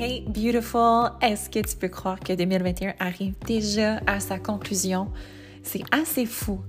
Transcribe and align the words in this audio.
Hey 0.00 0.20
beautiful, 0.28 1.10
est-ce 1.20 1.50
que 1.50 1.58
tu 1.58 1.74
peux 1.74 1.88
croire 1.88 2.20
que 2.20 2.32
2021 2.32 2.94
arrive 3.00 3.34
déjà 3.44 4.00
à 4.06 4.20
sa 4.20 4.38
conclusion? 4.38 5.08
C'est 5.64 5.82
assez 5.90 6.24
fou. 6.24 6.60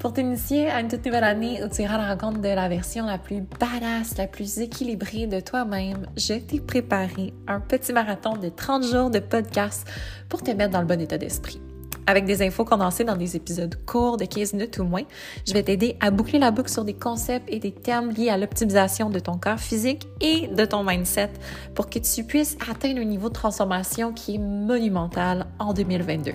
Pour 0.00 0.14
t'initier 0.14 0.70
à 0.70 0.80
une 0.80 0.88
toute 0.88 1.04
nouvelle 1.04 1.24
année 1.24 1.62
où 1.62 1.68
tu 1.68 1.82
iras 1.82 1.96
à 1.96 1.98
la 1.98 2.08
rencontre 2.14 2.40
de 2.40 2.48
la 2.48 2.66
version 2.66 3.04
la 3.04 3.18
plus 3.18 3.42
badass, 3.42 4.16
la 4.16 4.26
plus 4.26 4.60
équilibrée 4.60 5.26
de 5.26 5.40
toi-même, 5.40 6.06
je 6.16 6.32
t'ai 6.32 6.60
préparé 6.60 7.34
un 7.46 7.60
petit 7.60 7.92
marathon 7.92 8.38
de 8.38 8.48
30 8.48 8.82
jours 8.84 9.10
de 9.10 9.18
podcast 9.18 9.86
pour 10.30 10.42
te 10.42 10.50
mettre 10.52 10.72
dans 10.72 10.80
le 10.80 10.86
bon 10.86 10.98
état 10.98 11.18
d'esprit. 11.18 11.60
Avec 12.08 12.24
des 12.24 12.40
infos 12.40 12.64
condensées 12.64 13.04
dans 13.04 13.18
des 13.18 13.36
épisodes 13.36 13.74
courts 13.84 14.16
de 14.16 14.24
15 14.24 14.54
minutes 14.54 14.78
ou 14.78 14.84
moins, 14.84 15.02
je 15.46 15.52
vais 15.52 15.62
t'aider 15.62 15.98
à 16.00 16.10
boucler 16.10 16.38
la 16.38 16.50
boucle 16.50 16.70
sur 16.70 16.82
des 16.82 16.94
concepts 16.94 17.52
et 17.52 17.58
des 17.58 17.70
termes 17.70 18.08
liés 18.12 18.30
à 18.30 18.38
l'optimisation 18.38 19.10
de 19.10 19.18
ton 19.18 19.36
corps 19.36 19.58
physique 19.60 20.08
et 20.22 20.46
de 20.46 20.64
ton 20.64 20.82
mindset 20.82 21.28
pour 21.74 21.90
que 21.90 21.98
tu 21.98 22.24
puisses 22.24 22.56
atteindre 22.66 23.00
un 23.00 23.04
niveau 23.04 23.28
de 23.28 23.34
transformation 23.34 24.14
qui 24.14 24.36
est 24.36 24.38
monumental 24.38 25.48
en 25.58 25.74
2022. 25.74 26.32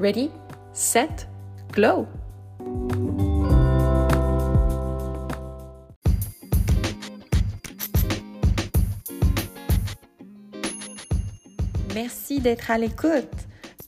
Ready, 0.00 0.28
set, 0.72 1.28
glow! 1.72 2.08
Merci 11.94 12.40
d'être 12.40 12.72
à 12.72 12.78
l'écoute. 12.78 13.45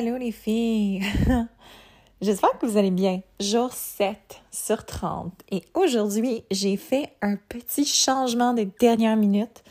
Hello 0.00 0.16
les 0.16 0.30
filles! 0.30 1.02
J'espère 2.20 2.56
que 2.56 2.66
vous 2.66 2.76
allez 2.76 2.92
bien. 2.92 3.20
Jour 3.40 3.72
7 3.72 4.16
sur 4.52 4.86
30. 4.86 5.32
Et 5.50 5.64
aujourd'hui, 5.74 6.44
j'ai 6.52 6.76
fait 6.76 7.14
un 7.20 7.34
petit 7.34 7.84
changement 7.84 8.54
de 8.54 8.68
dernière 8.78 9.16
minute. 9.16 9.64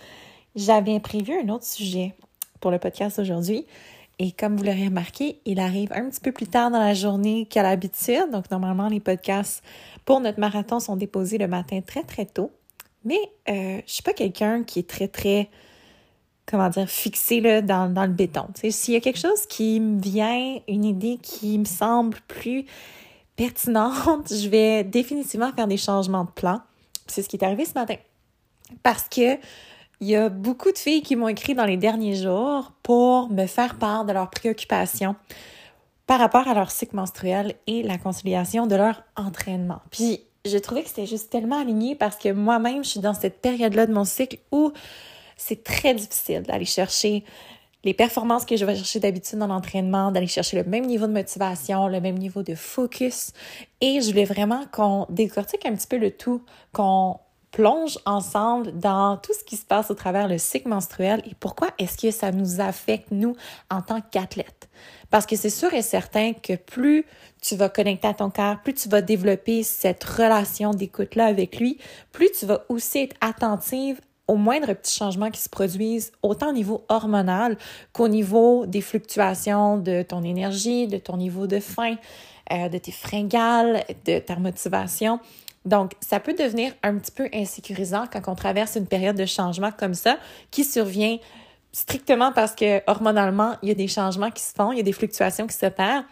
J'avais 0.54 1.00
prévu 1.00 1.34
un 1.40 1.48
autre 1.48 1.64
sujet 1.64 2.14
pour 2.60 2.72
le 2.72 2.78
podcast 2.78 3.20
aujourd'hui. 3.20 3.66
Et 4.20 4.34
comme 4.34 4.58
vous 4.58 4.66
l'aurez 4.66 4.88
remarqué, 4.88 5.40
il 5.46 5.62
arrive 5.62 5.94
un 5.94 6.10
petit 6.10 6.20
peu 6.20 6.34
plus 6.34 6.48
tard 6.48 6.72
dans 6.72 6.82
la 6.82 6.94
journée 6.94 7.46
qu'à 7.46 7.64
l'habitude. 7.64 8.30
Donc, 8.30 8.52
normalement, 8.52 8.90
les 8.90 9.00
podcasts 9.00 9.64
pour 10.04 10.20
notre 10.20 10.42
marathon 10.42 10.82
sont 10.82 10.98
déposés 10.98 11.38
le 11.38 11.48
matin 11.48 11.80
très, 11.80 12.04
très 12.04 12.26
tôt. 12.26 12.52
Mais 13.06 13.22
euh, 13.48 13.54
je 13.54 13.76
ne 13.76 13.82
suis 13.86 14.04
pas 14.04 14.12
quelqu'un 14.12 14.64
qui 14.64 14.80
est 14.80 14.90
très, 14.90 15.08
très 15.08 15.50
comment 16.48 16.70
dire, 16.70 16.90
fixé 16.90 17.42
là, 17.42 17.62
dans, 17.62 17.88
le 17.88 18.14
béton. 18.14 18.48
S'il 18.70 18.94
y 18.94 18.98
a 18.98 19.02
quelque 19.02 19.20
chose 19.20 19.46
qui 19.48 19.80
me 19.80 20.02
vient, 20.02 20.60
une 20.68 20.86
idée 20.86 21.20
qui 21.22 21.60
me 21.60 21.66
semble 21.66 22.18
plus 22.28 22.66
pertinente, 23.36 24.28
je 24.30 24.48
vais 24.48 24.84
définitivement 24.84 25.52
faire 25.54 25.68
des 25.68 25.78
changements 25.78 26.24
de 26.24 26.32
plan. 26.32 26.62
C'est 27.06 27.22
ce 27.22 27.30
qui 27.30 27.36
est 27.36 27.44
arrivé 27.44 27.66
ce 27.66 27.74
matin. 27.74 27.96
Parce 28.82 29.08
que 29.08 29.38
il 30.00 30.08
y 30.08 30.16
a 30.16 30.30
beaucoup 30.30 30.72
de 30.72 30.78
filles 30.78 31.02
qui 31.02 31.16
m'ont 31.16 31.28
écrit 31.28 31.56
dans 31.56 31.66
les 31.66 31.78
derniers 31.78 32.16
jours 32.16 32.72
pour 32.84 33.30
me 33.32 33.48
faire 33.48 33.76
part 33.76 34.06
de 34.06 34.14
leurs 34.14 34.30
préoccupations 34.30 35.16
par 36.06 36.20
rapport 36.20 36.48
à 36.48 36.54
leur 36.54 36.70
cycle 36.70 36.96
menstruel 36.96 37.56
et 37.66 37.82
la 37.82 37.98
conciliation 37.98 38.68
de 38.68 38.76
leur 38.76 39.04
entraînement. 39.16 39.82
Puis, 39.90 40.22
j'ai 40.46 40.62
trouvé 40.62 40.84
que 40.84 40.90
c'était 40.90 41.08
juste 41.08 41.32
tellement 41.32 41.60
aligné 41.60 41.96
parce 41.96 42.16
que 42.16 42.32
moi-même, 42.32 42.84
je 42.84 42.90
suis 42.90 43.00
dans 43.00 43.16
cette 43.16 43.42
période-là 43.42 43.88
de 43.88 43.94
mon 43.94 44.06
cycle 44.06 44.38
où 44.52 44.72
c'est 45.38 45.64
très 45.64 45.94
difficile 45.94 46.42
d'aller 46.42 46.66
chercher 46.66 47.24
les 47.84 47.94
performances 47.94 48.44
que 48.44 48.58
je 48.58 48.66
vais 48.66 48.76
chercher 48.76 49.00
d'habitude 49.00 49.40
dans 49.40 49.48
l'entraînement, 49.48 50.12
d'aller 50.12 50.28
chercher 50.28 50.58
le 50.58 50.70
même 50.70 50.86
niveau 50.86 51.08
de 51.08 51.14
motivation, 51.14 51.88
le 51.88 52.02
même 52.02 52.18
niveau 52.18 52.44
de 52.44 52.56
focus. 52.56 53.32
Et 53.80 54.02
je 54.02 54.10
voulais 54.10 54.26
vraiment 54.26 54.66
qu'on 54.72 55.06
décortique 55.10 55.66
un 55.66 55.74
petit 55.74 55.88
peu 55.88 55.98
le 55.98 56.12
tout, 56.12 56.44
qu'on 56.74 57.20
plonge 57.52 57.98
ensemble 58.06 58.78
dans 58.78 59.18
tout 59.18 59.34
ce 59.34 59.44
qui 59.44 59.56
se 59.56 59.66
passe 59.66 59.90
au 59.90 59.94
travers 59.94 60.28
le 60.28 60.38
cycle 60.38 60.68
menstruel 60.68 61.22
et 61.26 61.34
pourquoi 61.40 61.70
est-ce 61.80 61.98
que 61.98 62.12
ça 62.12 62.32
nous 62.32 62.60
affecte, 62.60 63.12
nous, 63.12 63.36
en 63.72 63.82
tant 63.82 64.02
qu'athlètes? 64.02 64.70
Parce 65.10 65.26
que 65.26 65.36
c'est 65.36 65.50
sûr 65.50 65.74
et 65.74 65.82
certain 65.82 66.34
que 66.34 66.56
plus 66.56 67.06
tu 67.42 67.56
vas 67.56 67.70
connecter 67.70 68.08
à 68.10 68.14
ton 68.14 68.30
cœur, 68.30 68.62
plus 68.62 68.74
tu 68.74 68.90
vas 68.90 69.02
développer 69.02 69.64
cette 69.64 70.04
relation 70.04 70.72
d'écoute-là 70.72 71.26
avec 71.26 71.60
lui, 71.60 71.78
plus 72.12 72.30
tu 72.38 72.46
vas 72.46 72.66
aussi 72.68 73.00
être 73.00 73.16
attentive 73.22 74.02
au 74.28 74.36
moindre 74.36 74.74
petit 74.74 74.96
changement 74.96 75.32
qui 75.32 75.42
se 75.42 75.50
produisent, 75.50 76.12
autant 76.22 76.50
au 76.50 76.54
niveau 76.54 76.84
hormonal 76.90 77.58
qu'au 77.94 78.08
niveau 78.08 78.66
des 78.66 78.82
fluctuations 78.82 79.78
de 79.78 80.02
ton 80.04 80.24
énergie, 80.24 80.88
de 80.88 80.98
ton 80.98 81.18
niveau 81.18 81.48
de 81.48 81.60
faim, 81.60 81.96
euh, 82.52 82.70
de 82.70 82.78
tes 82.78 82.92
fringales, 82.92 83.84
de 84.06 84.20
ta 84.20 84.36
motivation. 84.38 85.20
Donc, 85.66 85.94
ça 86.00 86.20
peut 86.20 86.34
devenir 86.34 86.74
un 86.84 86.98
petit 86.98 87.12
peu 87.12 87.28
insécurisant 87.34 88.06
quand 88.12 88.22
on 88.28 88.36
traverse 88.36 88.76
une 88.76 88.88
période 88.88 89.18
de 89.18 89.26
changement 89.26 89.72
comme 89.72 89.94
ça 89.94 90.18
qui 90.50 90.64
survient 90.64 91.18
strictement 91.74 92.32
parce 92.32 92.56
que 92.56 92.82
hormonalement, 92.88 93.56
il 93.62 93.70
y 93.70 93.72
a 93.72 93.76
des 93.76 93.88
changements 93.88 94.32
qui 94.32 94.42
se 94.44 94.54
font, 94.54 94.72
il 94.72 94.78
y 94.78 94.82
a 94.82 94.84
des 94.84 94.94
fluctuations 94.94 95.46
qui 95.46 95.54
se 95.54 95.60
s'opèrent 95.60 96.06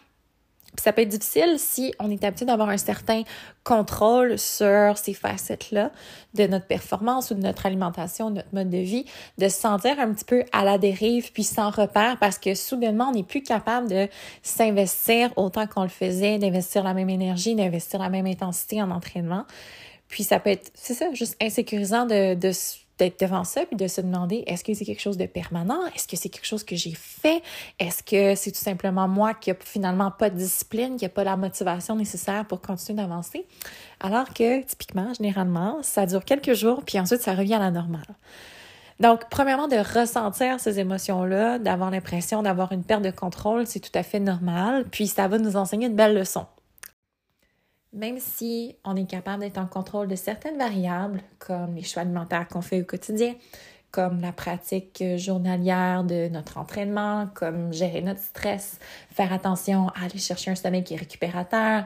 ça 0.82 0.94
peut 0.94 1.02
être 1.02 1.10
difficile 1.10 1.56
si 1.58 1.94
on 2.00 2.10
est 2.10 2.24
habitué 2.24 2.46
d'avoir 2.46 2.70
un 2.70 2.78
certain 2.78 3.24
contrôle 3.64 4.38
sur 4.38 4.98
ces 4.98 5.14
facettes-là 5.14 5.92
de 6.34 6.48
notre 6.48 6.68
performance 6.68 7.32
ou 7.32 7.34
de 7.36 7.42
notre 7.42 7.66
alimentation, 7.66 8.30
de 8.30 8.36
notre 8.36 8.54
mode 8.54 8.70
de 8.70 8.78
vie, 8.78 9.06
de 9.38 9.48
se 9.48 9.60
sentir 9.60 10.00
un 10.00 10.14
petit 10.14 10.26
peu 10.26 10.44
à 10.52 10.64
la 10.64 10.78
dérive 10.78 11.32
puis 11.32 11.44
sans 11.44 11.70
repère 11.70 12.18
parce 12.20 12.38
que 12.38 12.54
soudainement, 12.54 13.10
on 13.10 13.14
n'est 13.14 13.24
plus 13.24 13.42
capable 13.42 13.90
de 13.90 14.08
s'investir 14.44 15.32
autant 15.36 15.68
qu'on 15.68 15.84
le 15.84 15.90
faisait, 15.90 16.38
d'investir 16.38 16.84
la 16.84 16.94
même 16.94 17.10
énergie, 17.10 17.56
d'investir 17.56 18.00
la 18.00 18.10
même 18.10 18.28
intensité 18.28 18.82
en 18.82 18.92
entraînement. 18.92 19.46
Puis 20.08 20.24
ça 20.24 20.40
peut 20.40 20.52
être, 20.52 20.72
c'est 20.76 20.94
ça, 20.94 21.12
juste 21.14 21.36
insécurisant 21.42 22.06
de, 22.06 22.36
de 22.36 22.52
d'être 22.98 23.20
devant 23.20 23.44
ça 23.44 23.66
puis 23.66 23.76
de 23.76 23.88
se 23.88 24.02
demander 24.02 24.44
est-ce 24.48 24.64
que 24.64 24.74
c'est 24.74 24.86
quelque 24.86 25.02
chose 25.02 25.18
de 25.18 25.26
permanent? 25.26 25.86
Est-ce 25.96 26.08
que 26.08 26.16
c'est 26.16 26.30
quelque 26.30 26.46
chose 26.46 26.64
que 26.64 26.76
j'ai 26.76 26.94
fait? 26.94 27.42
Est-ce 27.80 28.04
que 28.04 28.36
c'est 28.36 28.52
tout 28.52 28.60
simplement 28.60 29.08
moi 29.08 29.34
qui 29.34 29.52
a 29.52 29.56
finalement 29.60 30.12
pas 30.12 30.30
de 30.30 30.38
discipline, 30.38 30.98
qui 30.98 31.06
a 31.06 31.10
pas 31.10 31.24
la 31.24 31.38
motivation 31.38 31.96
nécessaire 31.96 32.46
pour 32.46 32.62
continuer 32.62 33.02
d'avancer? 33.02 33.46
Alors 34.00 34.34
que 34.34 34.62
typiquement, 34.64 35.14
généralement, 35.14 35.80
ça 35.82 36.06
dure 36.06 36.24
quelques 36.24 36.54
jours 36.54 36.84
puis 36.86 37.00
ensuite 37.00 37.22
ça 37.22 37.34
revient 37.34 37.56
à 37.56 37.60
la 37.60 37.72
normale. 37.72 38.16
Donc, 39.02 39.24
premièrement, 39.30 39.68
de 39.68 39.76
ressentir 39.76 40.60
ces 40.62 40.80
émotions-là, 40.80 41.60
d'avoir 41.60 41.92
l'impression 41.92 42.42
d'avoir 42.44 42.72
une 42.72 42.84
perte 42.84 43.02
de 43.02 43.12
contrôle, 43.12 43.68
c'est 43.68 43.82
tout 43.82 43.92
à 43.94 44.04
fait 44.04 44.22
normal. 44.22 44.86
Puis, 44.90 45.08
ça 45.08 45.28
va 45.28 45.38
nous 45.38 45.58
enseigner 45.58 45.90
de 45.90 45.96
belles 45.96 46.16
leçons 46.16 46.46
même 47.96 48.20
si 48.20 48.76
on 48.84 48.96
est 48.96 49.10
capable 49.10 49.42
d'être 49.42 49.58
en 49.58 49.66
contrôle 49.66 50.08
de 50.08 50.16
certaines 50.16 50.58
variables, 50.58 51.22
comme 51.40 51.76
les 51.76 51.84
choix 51.84 52.02
alimentaires 52.02 52.48
qu'on 52.48 52.62
fait 52.62 52.82
au 52.82 52.86
quotidien, 52.86 53.34
comme 53.92 54.20
la 54.20 54.34
pratique 54.34 55.02
journalière 55.16 56.04
de 56.04 56.28
notre 56.28 56.58
entraînement, 56.58 57.28
comme 57.34 57.72
gérer 57.72 58.02
notre 58.02 58.20
stress, 58.20 58.78
faire 59.12 59.32
attention 59.32 59.88
à 59.90 60.06
aller 60.06 60.20
chercher 60.20 60.52
un 60.52 60.56
sommeil 60.56 60.84
qui 60.84 60.94
est 60.94 60.98
récupérateur, 60.98 61.86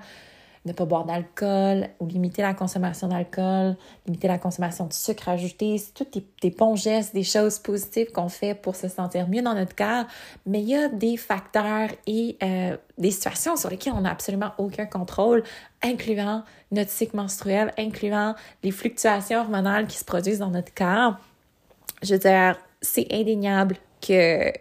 ne 0.65 0.73
pas 0.73 0.85
boire 0.85 1.05
d'alcool 1.05 1.87
ou 1.99 2.07
limiter 2.07 2.41
la 2.41 2.53
consommation 2.53 3.07
d'alcool, 3.07 3.75
limiter 4.05 4.27
la 4.27 4.37
consommation 4.37 4.87
de 4.87 4.93
sucre 4.93 5.29
ajouté. 5.29 5.77
C'est 5.77 5.93
tous 5.93 6.21
des, 6.41 6.51
bons 6.51 6.75
gestes, 6.75 7.13
des 7.13 7.23
choses 7.23 7.59
positives 7.59 8.11
qu'on 8.11 8.29
fait 8.29 8.55
pour 8.55 8.75
se 8.75 8.87
sentir 8.87 9.27
mieux 9.29 9.41
dans 9.41 9.53
notre 9.53 9.75
corps. 9.75 10.05
Mais 10.45 10.61
il 10.61 10.69
y 10.69 10.75
a 10.75 10.89
des 10.89 11.17
facteurs 11.17 11.89
et 12.07 12.37
euh, 12.43 12.75
des 12.97 13.11
situations 13.11 13.55
sur 13.55 13.69
lesquelles 13.69 13.93
on 13.93 14.01
n'a 14.01 14.11
absolument 14.11 14.51
aucun 14.57 14.85
contrôle, 14.85 15.43
incluant 15.81 16.43
notre 16.71 16.91
cycle 16.91 17.15
menstruel, 17.15 17.73
incluant 17.77 18.35
les 18.63 18.71
fluctuations 18.71 19.39
hormonales 19.39 19.87
qui 19.87 19.97
se 19.97 20.05
produisent 20.05 20.39
dans 20.39 20.51
notre 20.51 20.73
corps. 20.73 21.15
Je 22.03 22.13
veux 22.13 22.19
dire, 22.19 22.57
c'est 22.81 23.07
indéniable 23.11 23.77
que 24.01 24.51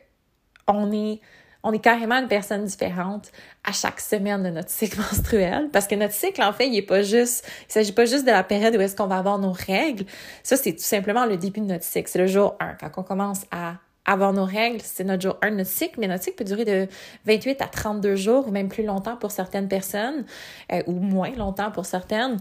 on 0.69 0.93
est 0.93 1.21
on 1.63 1.73
est 1.73 1.81
carrément 1.81 2.17
une 2.17 2.29
personne 2.29 2.65
différente 2.65 3.33
à 3.65 3.73
chaque 3.73 4.01
semaine 4.01 4.43
de 4.43 4.51
notre 4.51 4.71
cycle 4.71 4.99
menstruel 5.13 5.69
parce 5.73 5.87
que 5.87 5.95
notre 5.95 6.15
cycle 6.15 6.43
en 6.43 6.53
fait 6.53 6.69
il 6.69 6.77
est 6.77 6.83
pas 6.83 7.03
juste 7.03 7.47
il 7.69 7.73
s'agit 7.73 7.93
pas 7.93 8.05
juste 8.05 8.25
de 8.25 8.31
la 8.31 8.45
période 8.45 8.75
où 8.77 8.81
est-ce 8.81 8.97
qu'on 8.97 9.07
va 9.07 9.19
avoir 9.19 9.39
nos 9.39 9.53
règles. 9.53 10.05
Ça 10.43 10.57
c'est 10.57 10.73
tout 10.73 10.83
simplement 10.83 11.27
le 11.27 11.37
début 11.37 11.61
de 11.61 11.67
notre 11.67 11.85
cycle. 11.85 12.09
C'est 12.11 12.19
le 12.19 12.27
jour 12.27 12.57
1 12.61 12.75
quand 12.75 13.01
on 13.01 13.03
commence 13.03 13.43
à 13.51 13.75
avoir 14.05 14.33
nos 14.33 14.47
règles, 14.47 14.81
c'est 14.83 15.05
notre 15.05 15.23
jour 15.23 15.37
1 15.43 15.51
de 15.51 15.57
notre 15.57 15.71
cycle, 15.71 16.01
mais 16.01 16.09
notre 16.09 16.25
cycle 16.25 16.37
peut 16.37 16.45
durer 16.45 16.65
de 16.65 16.89
28 17.27 17.61
à 17.61 17.67
32 17.67 18.17
jours 18.17 18.49
ou 18.49 18.51
même 18.51 18.69
plus 18.69 18.85
longtemps 18.85 19.17
pour 19.17 19.31
certaines 19.31 19.69
personnes 19.69 20.25
euh, 20.73 20.83
ou 20.87 20.93
moins 20.93 21.31
longtemps 21.33 21.71
pour 21.71 21.85
certaines. 21.85 22.39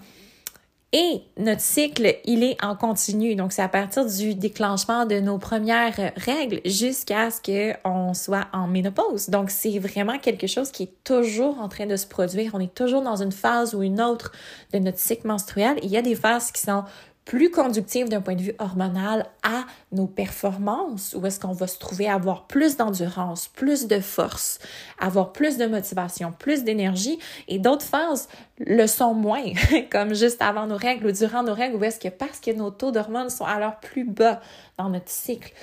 Et 0.94 1.22
notre 1.38 1.60
cycle, 1.60 2.16
il 2.24 2.44
est 2.44 2.63
en 2.63 2.75
continu. 2.75 3.36
Donc, 3.36 3.51
c'est 3.51 3.62
à 3.62 3.68
partir 3.68 4.06
du 4.06 4.36
déclenchement 4.36 5.06
de 5.06 5.19
nos 5.19 5.38
premières 5.38 6.13
règles 6.16 6.62
jusqu'à 6.63 7.30
ce 7.30 7.42
qu'on 7.42 8.13
soit 8.13 8.48
en 8.54 8.68
ménopause. 8.68 9.30
Donc, 9.30 9.50
c'est 9.50 9.80
vraiment 9.80 10.18
quelque 10.18 10.48
chose 10.48 10.72
qui 10.72 10.84
est 10.84 11.04
toujours 11.04 11.60
en 11.60 11.68
train 11.68 11.88
de 11.88 11.98
se 11.98 12.07
produire. 12.07 12.51
On 12.56 12.60
est 12.62 12.74
toujours 12.74 13.01
dans 13.01 13.22
une 13.22 13.34
phase 13.34 13.75
ou 13.75 13.84
une 13.84 14.00
autre 14.00 14.31
de 14.72 14.80
notre 14.80 15.00
cycle 15.00 15.28
menstruel. 15.28 15.78
Il 15.84 15.89
y 15.89 15.98
a 15.98 16.01
des 16.01 16.16
phases 16.16 16.51
qui 16.51 16.62
sont 16.62 16.86
plus 17.27 17.51
conductive 17.51 18.07
d'un 18.07 18.21
point 18.21 18.35
de 18.35 18.41
vue 18.41 18.56
hormonal 18.57 19.25
à 19.44 19.65
nos 19.91 20.07
performances, 20.07 21.13
où 21.13 21.25
est-ce 21.25 21.41
qu'on 21.41 21.51
va 21.51 21.68
se 21.68 21.77
trouver 21.77 22.07
à 22.07 22.13
avoir 22.13 22.47
plus 22.47 22.77
d'endurance, 22.77 23.50
plus 23.50 23.88
de 23.88 24.00
force, 24.00 24.59
avoir 24.97 25.33
plus 25.33 25.57
de 25.57 25.65
motivation, 25.65 26.33
plus 26.39 26.63
d'énergie, 26.63 27.19
et 27.50 27.59
d'autres 27.59 27.83
phases 27.83 28.29
le 28.59 28.88
sont 28.88 29.13
moins, 29.13 29.44
comme 29.91 30.13
juste 30.13 30.41
avant 30.41 30.68
nos 30.68 30.77
règles 30.77 31.07
ou 31.07 31.12
durant 31.12 31.44
nos 31.44 31.53
règles, 31.53 31.75
où 31.75 31.83
est-ce 31.83 32.00
que 32.00 32.07
parce 32.07 32.39
que 32.39 32.51
nos 32.51 32.71
taux 32.71 32.91
d'hormones 32.91 33.30
sont 33.30 33.44
alors 33.44 33.75
plus 33.81 34.06
bas 34.06 34.39
dans 34.77 34.88
notre 34.88 35.09
cycle, 35.09 35.53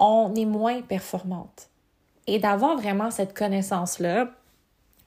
on 0.00 0.34
est 0.34 0.44
moins 0.44 0.82
performante. 0.82 1.68
Et 2.26 2.40
d'avoir 2.40 2.76
vraiment 2.76 3.12
cette 3.12 3.32
connaissance-là, 3.32 4.28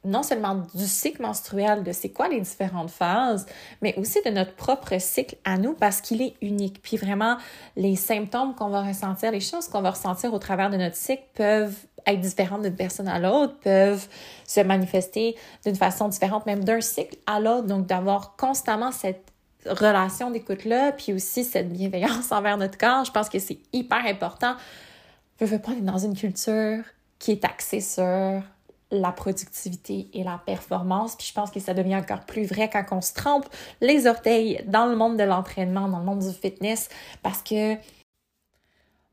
non 0.05 0.23
seulement 0.23 0.63
du 0.73 0.85
cycle 0.85 1.21
menstruel, 1.21 1.83
de 1.83 1.91
c'est 1.91 2.09
quoi 2.09 2.27
les 2.27 2.39
différentes 2.39 2.91
phases, 2.91 3.45
mais 3.81 3.95
aussi 3.97 4.19
de 4.23 4.29
notre 4.29 4.53
propre 4.55 4.99
cycle 4.99 5.35
à 5.43 5.57
nous 5.57 5.73
parce 5.73 6.01
qu'il 6.01 6.21
est 6.21 6.35
unique. 6.41 6.81
Puis 6.81 6.97
vraiment, 6.97 7.37
les 7.75 7.95
symptômes 7.95 8.55
qu'on 8.55 8.69
va 8.69 8.81
ressentir, 8.81 9.31
les 9.31 9.39
choses 9.39 9.67
qu'on 9.67 9.81
va 9.81 9.91
ressentir 9.91 10.33
au 10.33 10.39
travers 10.39 10.69
de 10.69 10.77
notre 10.77 10.95
cycle 10.95 11.23
peuvent 11.33 11.75
être 12.05 12.21
différentes 12.21 12.61
d'une 12.61 12.75
personne 12.75 13.07
à 13.07 13.19
l'autre, 13.19 13.55
peuvent 13.59 14.07
se 14.45 14.61
manifester 14.61 15.35
d'une 15.65 15.75
façon 15.75 16.07
différente, 16.07 16.45
même 16.45 16.63
d'un 16.63 16.81
cycle 16.81 17.17
à 17.25 17.39
l'autre. 17.39 17.67
Donc, 17.67 17.87
d'avoir 17.87 18.35
constamment 18.35 18.91
cette 18.91 19.31
relation 19.65 20.29
d'écoute-là, 20.29 20.91
puis 20.91 21.13
aussi 21.13 21.43
cette 21.43 21.71
bienveillance 21.71 22.31
envers 22.31 22.57
notre 22.57 22.77
corps, 22.77 23.05
je 23.05 23.11
pense 23.11 23.29
que 23.29 23.39
c'est 23.39 23.59
hyper 23.73 24.05
important. 24.05 24.55
Je 25.39 25.45
veux 25.45 25.59
pas 25.59 25.71
être 25.71 25.83
dans 25.83 25.97
une 25.97 26.15
culture 26.15 26.83
qui 27.19 27.31
est 27.31 27.43
axée 27.43 27.81
sur 27.81 28.41
la 28.99 29.11
productivité 29.11 30.09
et 30.13 30.23
la 30.23 30.41
performance. 30.45 31.15
Puis 31.15 31.27
je 31.27 31.33
pense 31.33 31.51
que 31.51 31.59
ça 31.59 31.73
devient 31.73 31.95
encore 31.95 32.21
plus 32.21 32.45
vrai 32.45 32.69
quand 32.69 32.85
on 32.91 33.01
se 33.01 33.13
trempe 33.13 33.45
les 33.81 34.07
orteils 34.07 34.63
dans 34.67 34.85
le 34.85 34.95
monde 34.95 35.17
de 35.17 35.23
l'entraînement, 35.23 35.87
dans 35.87 35.99
le 35.99 36.05
monde 36.05 36.19
du 36.19 36.31
fitness, 36.31 36.89
parce 37.23 37.41
que 37.41 37.75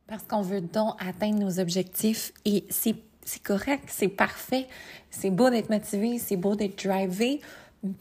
parce 0.06 0.24
qu'on 0.24 0.42
veut 0.42 0.60
donc 0.60 0.94
atteindre 1.00 1.38
nos 1.38 1.58
objectifs 1.58 2.32
et 2.44 2.64
c'est 2.70 2.96
correct, 3.42 3.84
c'est 3.86 4.08
parfait, 4.08 4.66
c'est 5.10 5.30
beau 5.30 5.48
d'être 5.48 5.70
motivé, 5.70 6.18
c'est 6.18 6.36
beau 6.36 6.54
d'être 6.54 6.84
drivé, 6.84 7.40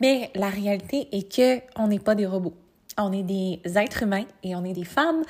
mais 0.02 0.30
la 0.36 0.50
réalité 0.50 1.08
est 1.12 1.34
que 1.34 1.62
on 1.78 1.88
n'est 1.88 2.00
pas 2.00 2.16
des 2.16 2.26
robots. 2.26 2.56
On 2.98 3.14
est 3.14 3.24
des 3.24 3.62
êtres 3.78 4.04
humains 4.04 4.26
et 4.44 4.56
on 4.56 4.66
est 4.66 4.74
des 4.74 4.84
femmes 4.84 5.24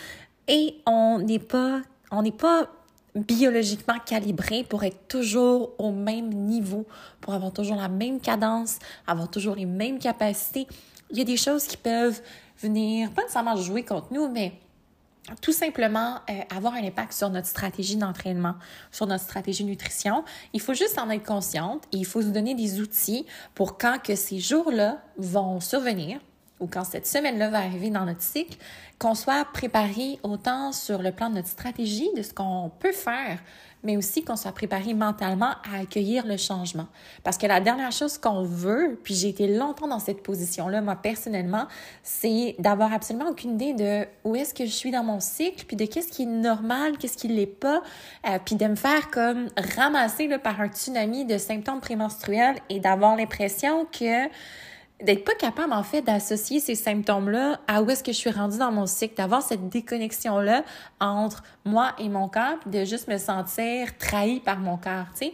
et 0.47 0.81
on 0.87 1.19
n'est 1.19 1.39
pas 1.39 1.81
on 2.11 2.23
n'est 2.23 2.31
pas 2.31 2.67
biologiquement 3.15 3.99
calibré 4.05 4.63
pour 4.63 4.83
être 4.83 5.07
toujours 5.07 5.71
au 5.77 5.91
même 5.91 6.29
niveau, 6.29 6.85
pour 7.19 7.33
avoir 7.33 7.51
toujours 7.51 7.75
la 7.75 7.89
même 7.89 8.19
cadence, 8.19 8.79
avoir 9.07 9.29
toujours 9.29 9.55
les 9.55 9.65
mêmes 9.65 9.99
capacités. 9.99 10.67
Il 11.09 11.17
y 11.17 11.21
a 11.21 11.25
des 11.25 11.37
choses 11.37 11.65
qui 11.65 11.77
peuvent 11.77 12.21
venir, 12.61 13.11
pas 13.11 13.23
nécessairement 13.23 13.55
jouer 13.55 13.83
contre 13.83 14.13
nous, 14.13 14.29
mais 14.29 14.53
tout 15.41 15.51
simplement 15.51 16.19
euh, 16.29 16.33
avoir 16.55 16.73
un 16.73 16.83
impact 16.83 17.13
sur 17.13 17.29
notre 17.29 17.47
stratégie 17.47 17.95
d'entraînement, 17.95 18.55
sur 18.91 19.07
notre 19.07 19.23
stratégie 19.23 19.63
nutrition. 19.63 20.23
Il 20.53 20.61
faut 20.61 20.73
juste 20.73 20.97
en 20.97 21.09
être 21.09 21.25
consciente 21.25 21.83
et 21.91 21.97
il 21.97 22.05
faut 22.05 22.21
se 22.21 22.27
donner 22.27 22.55
des 22.55 22.79
outils 22.79 23.25
pour 23.53 23.77
quand 23.77 23.99
que 24.01 24.15
ces 24.15 24.39
jours-là 24.39 25.01
vont 25.17 25.59
survenir, 25.59 26.19
ou 26.61 26.67
quand 26.67 26.85
cette 26.85 27.07
semaine-là 27.07 27.49
va 27.49 27.57
arriver 27.57 27.89
dans 27.89 28.05
notre 28.05 28.21
cycle, 28.21 28.57
qu'on 28.99 29.15
soit 29.15 29.45
préparé 29.51 30.19
autant 30.23 30.71
sur 30.71 31.01
le 31.01 31.11
plan 31.11 31.29
de 31.29 31.35
notre 31.35 31.47
stratégie, 31.47 32.09
de 32.15 32.21
ce 32.21 32.33
qu'on 32.33 32.71
peut 32.79 32.91
faire, 32.91 33.39
mais 33.83 33.97
aussi 33.97 34.23
qu'on 34.23 34.35
soit 34.35 34.51
préparé 34.51 34.93
mentalement 34.93 35.53
à 35.71 35.79
accueillir 35.81 36.25
le 36.27 36.37
changement. 36.37 36.85
Parce 37.23 37.39
que 37.39 37.47
la 37.47 37.59
dernière 37.59 37.91
chose 37.91 38.19
qu'on 38.19 38.43
veut, 38.43 38.99
puis 39.03 39.15
j'ai 39.15 39.29
été 39.29 39.47
longtemps 39.47 39.87
dans 39.87 39.99
cette 39.99 40.21
position-là, 40.21 40.81
moi 40.81 40.95
personnellement, 40.95 41.65
c'est 42.03 42.55
d'avoir 42.59 42.93
absolument 42.93 43.29
aucune 43.29 43.53
idée 43.59 43.73
de 43.73 44.07
où 44.23 44.35
est-ce 44.35 44.53
que 44.53 44.65
je 44.65 44.71
suis 44.71 44.91
dans 44.91 45.03
mon 45.03 45.19
cycle, 45.19 45.65
puis 45.65 45.75
de 45.75 45.85
qu'est-ce 45.85 46.11
qui 46.11 46.23
est 46.23 46.27
normal, 46.27 46.97
qu'est-ce 46.97 47.17
qui 47.17 47.27
ne 47.27 47.33
l'est 47.33 47.47
pas, 47.47 47.81
euh, 48.27 48.37
puis 48.45 48.55
de 48.55 48.67
me 48.67 48.75
faire 48.75 49.09
comme 49.09 49.47
ramasser 49.75 50.27
par 50.37 50.61
un 50.61 50.67
tsunami 50.67 51.25
de 51.25 51.37
symptômes 51.37 51.81
prémenstruels 51.81 52.57
et 52.69 52.79
d'avoir 52.79 53.15
l'impression 53.15 53.85
que 53.85 54.29
d'être 55.03 55.25
pas 55.25 55.35
capable 55.35 55.73
en 55.73 55.83
fait 55.83 56.01
d'associer 56.01 56.59
ces 56.59 56.75
symptômes-là 56.75 57.59
à 57.67 57.81
où 57.81 57.89
est-ce 57.89 58.03
que 58.03 58.11
je 58.11 58.17
suis 58.17 58.31
rendue 58.31 58.57
dans 58.57 58.71
mon 58.71 58.85
cycle, 58.85 59.15
d'avoir 59.15 59.41
cette 59.41 59.69
déconnexion-là 59.69 60.63
entre 60.99 61.43
moi 61.65 61.93
et 61.97 62.09
mon 62.09 62.27
corps, 62.27 62.59
de 62.65 62.85
juste 62.85 63.07
me 63.07 63.17
sentir 63.17 63.97
trahi 63.97 64.39
par 64.39 64.59
mon 64.59 64.77
corps, 64.77 65.07
tu. 65.19 65.27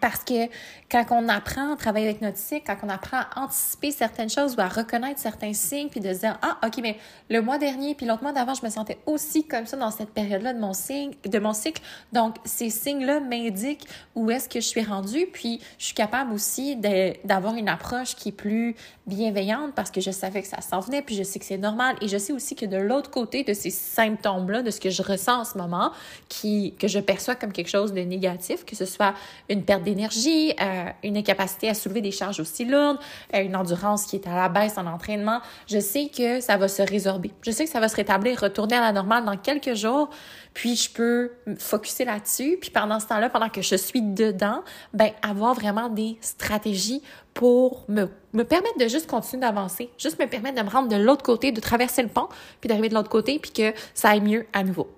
Parce 0.00 0.24
que 0.24 0.48
quand 0.90 1.04
on 1.10 1.28
apprend 1.28 1.72
à 1.72 1.76
travailler 1.76 2.06
avec 2.08 2.20
notre 2.20 2.38
cycle, 2.38 2.64
quand 2.66 2.76
on 2.82 2.88
apprend 2.88 3.18
à 3.18 3.44
anticiper 3.44 3.92
certaines 3.92 4.28
choses 4.28 4.56
ou 4.56 4.60
à 4.60 4.66
reconnaître 4.66 5.20
certains 5.20 5.52
signes, 5.52 5.88
puis 5.88 6.00
de 6.00 6.12
se 6.12 6.20
dire 6.20 6.38
ah 6.42 6.58
ok 6.66 6.78
mais 6.82 6.98
le 7.30 7.40
mois 7.40 7.58
dernier 7.58 7.94
puis 7.94 8.04
l'autre 8.04 8.22
mois 8.22 8.32
d'avant 8.32 8.54
je 8.54 8.64
me 8.64 8.70
sentais 8.70 8.98
aussi 9.06 9.46
comme 9.46 9.64
ça 9.64 9.76
dans 9.76 9.92
cette 9.92 10.10
période-là 10.10 10.54
de 10.54 10.58
mon 10.58 10.72
cycle, 10.72 11.16
de 11.28 11.38
mon 11.38 11.52
cycle. 11.52 11.82
Donc 12.12 12.34
ces 12.44 12.68
signes-là 12.68 13.20
m'indiquent 13.20 13.86
où 14.16 14.28
est-ce 14.32 14.48
que 14.48 14.60
je 14.60 14.66
suis 14.66 14.82
rendue, 14.82 15.28
puis 15.32 15.60
je 15.78 15.86
suis 15.86 15.94
capable 15.94 16.32
aussi 16.32 16.76
d'avoir 17.24 17.54
une 17.54 17.68
approche 17.68 18.16
qui 18.16 18.30
est 18.30 18.32
plus 18.32 18.74
bienveillante 19.06 19.72
parce 19.76 19.92
que 19.92 20.00
je 20.00 20.10
savais 20.10 20.42
que 20.42 20.48
ça 20.48 20.62
s'en 20.62 20.80
venait, 20.80 21.02
puis 21.02 21.14
je 21.14 21.22
sais 21.22 21.38
que 21.38 21.44
c'est 21.44 21.58
normal 21.58 21.94
et 22.00 22.08
je 22.08 22.18
sais 22.18 22.32
aussi 22.32 22.56
que 22.56 22.66
de 22.66 22.76
l'autre 22.76 23.10
côté 23.10 23.44
de 23.44 23.54
ces 23.54 23.70
symptômes-là, 23.70 24.62
de 24.62 24.72
ce 24.72 24.80
que 24.80 24.90
je 24.90 25.02
ressens 25.02 25.40
en 25.40 25.44
ce 25.44 25.56
moment, 25.56 25.92
qui 26.28 26.74
que 26.76 26.88
je 26.88 26.98
perçois 26.98 27.36
comme 27.36 27.52
quelque 27.52 27.70
chose 27.70 27.92
de 27.92 28.00
négatif, 28.00 28.64
que 28.64 28.74
ce 28.74 28.84
soit 28.84 29.14
une 29.48 29.62
perte 29.62 29.75
d'énergie, 29.80 30.54
euh, 30.60 30.90
une 31.02 31.16
incapacité 31.16 31.68
à 31.68 31.74
soulever 31.74 32.00
des 32.00 32.10
charges 32.10 32.40
aussi 32.40 32.64
lourdes, 32.64 32.98
euh, 33.34 33.42
une 33.42 33.56
endurance 33.56 34.06
qui 34.06 34.16
est 34.16 34.26
à 34.26 34.34
la 34.34 34.48
baisse 34.48 34.78
en 34.78 34.86
entraînement, 34.86 35.40
je 35.66 35.78
sais 35.78 36.08
que 36.08 36.40
ça 36.40 36.56
va 36.56 36.68
se 36.68 36.82
résorber. 36.82 37.32
Je 37.42 37.50
sais 37.50 37.64
que 37.64 37.70
ça 37.70 37.80
va 37.80 37.88
se 37.88 37.96
rétablir, 37.96 38.40
retourner 38.40 38.76
à 38.76 38.80
la 38.80 38.92
normale 38.92 39.24
dans 39.24 39.36
quelques 39.36 39.74
jours, 39.74 40.10
puis 40.54 40.76
je 40.76 40.90
peux 40.90 41.32
me 41.46 41.56
focuser 41.56 42.04
là-dessus, 42.04 42.58
puis 42.60 42.70
pendant 42.70 43.00
ce 43.00 43.06
temps-là, 43.06 43.30
pendant 43.30 43.48
que 43.48 43.62
je 43.62 43.76
suis 43.76 44.02
dedans, 44.02 44.62
ben 44.92 45.10
avoir 45.22 45.54
vraiment 45.54 45.88
des 45.88 46.16
stratégies 46.20 47.02
pour 47.34 47.84
me, 47.88 48.08
me 48.32 48.44
permettre 48.44 48.78
de 48.78 48.88
juste 48.88 49.06
continuer 49.06 49.42
d'avancer, 49.42 49.90
juste 49.98 50.18
me 50.18 50.26
permettre 50.26 50.56
de 50.56 50.66
me 50.66 50.70
rendre 50.70 50.88
de 50.88 50.96
l'autre 50.96 51.22
côté, 51.22 51.52
de 51.52 51.60
traverser 51.60 52.02
le 52.02 52.08
pont, 52.08 52.28
puis 52.60 52.68
d'arriver 52.68 52.88
de 52.88 52.94
l'autre 52.94 53.10
côté, 53.10 53.38
puis 53.38 53.50
que 53.50 53.74
ça 53.92 54.10
aille 54.10 54.22
mieux 54.22 54.46
à 54.52 54.64
nouveau. 54.64 54.88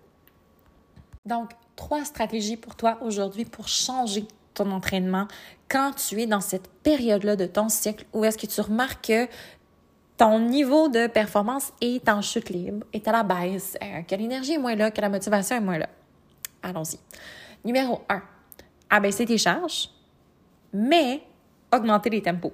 Donc, 1.27 1.51
trois 1.79 2.05
stratégies 2.05 2.57
pour 2.57 2.75
toi 2.75 2.99
aujourd'hui 3.03 3.45
pour 3.45 3.69
changer 3.69 4.27
ton 4.59 4.71
entraînement 4.71 5.27
quand 5.69 5.93
tu 5.93 6.21
es 6.21 6.27
dans 6.27 6.41
cette 6.41 6.69
période-là 6.83 7.37
de 7.37 7.47
ton 7.47 7.69
cycle 7.69 8.05
où 8.13 8.25
est-ce 8.25 8.39
que 8.39 8.47
tu 8.47 8.61
remarques 8.61 9.07
que 9.07 9.29
ton 10.17 10.41
niveau 10.41 10.89
de 10.89 11.07
performance 11.07 11.73
est 11.81 12.09
en 12.09 12.21
chute 12.21 12.51
libre, 12.51 12.85
est 12.93 13.07
à 13.07 13.13
la 13.13 13.23
baisse, 13.23 13.77
euh, 13.83 14.03
que 14.03 14.15
l'énergie 14.17 14.55
est 14.55 14.59
moins 14.59 14.75
là, 14.75 14.91
que 14.91 15.01
la 15.01 15.09
motivation 15.09 15.57
est 15.57 15.61
moins 15.61 15.79
là? 15.79 15.89
Allons-y. 16.63 16.99
Numéro 17.65 18.01
1, 18.09 18.21
abaisser 18.91 19.27
tes 19.27 19.39
charges, 19.39 19.91
mais 20.73 21.23
augmenter 21.73 22.11
les 22.11 22.23
tempos. 22.23 22.53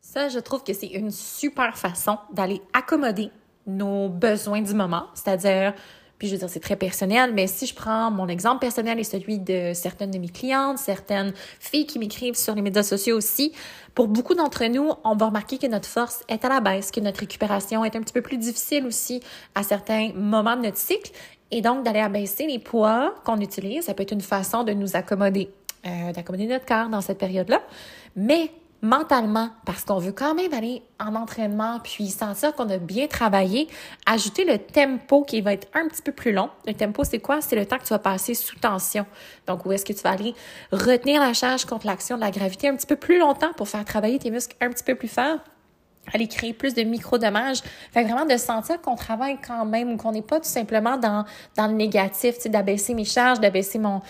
Ça, 0.00 0.28
je 0.28 0.38
trouve 0.38 0.62
que 0.62 0.72
c'est 0.74 0.88
une 0.88 1.10
super 1.10 1.78
façon 1.78 2.18
d'aller 2.32 2.60
accommoder 2.72 3.30
nos 3.66 4.08
besoins 4.08 4.60
du 4.60 4.74
moment, 4.74 5.06
c'est-à-dire 5.14 5.74
puis 6.20 6.28
je 6.28 6.34
veux 6.34 6.38
dire, 6.38 6.50
c'est 6.50 6.60
très 6.60 6.76
personnel, 6.76 7.32
mais 7.32 7.46
si 7.46 7.64
je 7.64 7.74
prends 7.74 8.10
mon 8.10 8.28
exemple 8.28 8.58
personnel 8.58 8.98
et 9.00 9.04
celui 9.04 9.38
de 9.38 9.72
certaines 9.72 10.10
de 10.10 10.18
mes 10.18 10.28
clientes, 10.28 10.76
certaines 10.76 11.32
filles 11.58 11.86
qui 11.86 11.98
m'écrivent 11.98 12.36
sur 12.36 12.54
les 12.54 12.60
médias 12.60 12.82
sociaux 12.82 13.16
aussi, 13.16 13.54
pour 13.94 14.06
beaucoup 14.06 14.34
d'entre 14.34 14.66
nous, 14.66 14.92
on 15.02 15.16
va 15.16 15.26
remarquer 15.26 15.56
que 15.56 15.66
notre 15.66 15.88
force 15.88 16.22
est 16.28 16.44
à 16.44 16.50
la 16.50 16.60
baisse, 16.60 16.90
que 16.90 17.00
notre 17.00 17.20
récupération 17.20 17.86
est 17.86 17.96
un 17.96 18.00
petit 18.02 18.12
peu 18.12 18.20
plus 18.20 18.36
difficile 18.36 18.84
aussi 18.84 19.22
à 19.54 19.62
certains 19.62 20.12
moments 20.14 20.56
de 20.56 20.62
notre 20.64 20.76
cycle. 20.76 21.10
Et 21.50 21.62
donc, 21.62 21.86
d'aller 21.86 22.00
abaisser 22.00 22.46
les 22.46 22.58
poids 22.58 23.14
qu'on 23.24 23.40
utilise, 23.40 23.84
ça 23.84 23.94
peut 23.94 24.02
être 24.02 24.12
une 24.12 24.20
façon 24.20 24.62
de 24.62 24.74
nous 24.74 24.96
accommoder, 24.96 25.48
euh, 25.86 26.12
d'accommoder 26.12 26.48
notre 26.48 26.66
corps 26.66 26.90
dans 26.90 27.00
cette 27.00 27.18
période-là. 27.18 27.62
Mais 28.14 28.50
mentalement, 28.82 29.50
parce 29.66 29.84
qu'on 29.84 29.98
veut 29.98 30.12
quand 30.12 30.34
même 30.34 30.52
aller 30.54 30.82
en 30.98 31.14
entraînement 31.14 31.80
puis 31.82 32.08
sentir 32.08 32.54
qu'on 32.54 32.68
a 32.70 32.78
bien 32.78 33.06
travaillé, 33.06 33.68
ajouter 34.06 34.44
le 34.44 34.58
tempo 34.58 35.22
qui 35.22 35.40
va 35.40 35.52
être 35.52 35.68
un 35.74 35.88
petit 35.88 36.02
peu 36.02 36.12
plus 36.12 36.32
long. 36.32 36.50
Le 36.66 36.74
tempo, 36.74 37.04
c'est 37.04 37.18
quoi? 37.18 37.40
C'est 37.40 37.56
le 37.56 37.66
temps 37.66 37.78
que 37.78 37.84
tu 37.84 37.90
vas 37.90 37.98
passer 37.98 38.34
sous 38.34 38.58
tension. 38.58 39.06
Donc, 39.46 39.66
où 39.66 39.72
est-ce 39.72 39.84
que 39.84 39.92
tu 39.92 40.02
vas 40.02 40.10
aller 40.10 40.34
retenir 40.72 41.20
la 41.20 41.34
charge 41.34 41.64
contre 41.64 41.86
l'action 41.86 42.16
de 42.16 42.22
la 42.22 42.30
gravité 42.30 42.68
un 42.68 42.76
petit 42.76 42.86
peu 42.86 42.96
plus 42.96 43.18
longtemps 43.18 43.52
pour 43.56 43.68
faire 43.68 43.84
travailler 43.84 44.18
tes 44.18 44.30
muscles 44.30 44.56
un 44.60 44.70
petit 44.70 44.84
peu 44.84 44.94
plus 44.94 45.08
fort? 45.08 45.38
aller 46.12 46.28
créer 46.28 46.52
plus 46.52 46.74
de 46.74 46.82
micro-dommages. 46.82 47.62
Fait 47.92 48.04
vraiment 48.04 48.24
de 48.24 48.36
sentir 48.36 48.80
qu'on 48.80 48.96
travaille 48.96 49.38
quand 49.46 49.64
même, 49.64 49.96
qu'on 49.96 50.12
n'est 50.12 50.22
pas 50.22 50.40
tout 50.40 50.48
simplement 50.48 50.96
dans, 50.96 51.24
dans 51.56 51.66
le 51.66 51.74
négatif, 51.74 52.36
tu 52.36 52.42
sais, 52.42 52.48
d'abaisser 52.48 52.94
mes 52.94 53.04
charges, 53.04 53.40
d'abaisser 53.40 53.78
mon 53.78 54.00